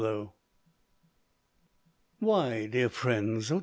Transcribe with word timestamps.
BLISS. 0.01 0.29
Why, 2.17 2.65
dear 2.65 2.89
friends, 2.89 3.51
oh! 3.51 3.59